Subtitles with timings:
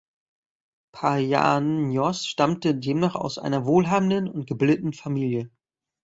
[0.95, 5.51] Paianios stammte demnach aus einer wohlhabenden und gebildeten Familie.